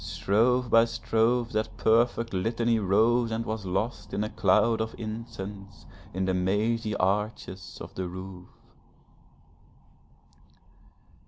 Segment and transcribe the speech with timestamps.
[0.03, 5.85] Strophe by strophe that perfect litany rose and was lost in a cloud of incense,
[6.11, 8.47] in the mazy arches of the roof.